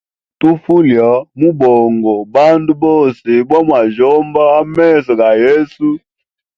[0.39, 5.87] Tufu lya mubongo bandu bose ba mwajyomba a meso ga yesu.